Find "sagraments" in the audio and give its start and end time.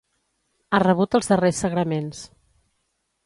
1.65-2.23